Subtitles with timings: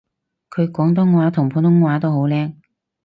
[0.49, 2.53] 佢廣東話同普通話都好叻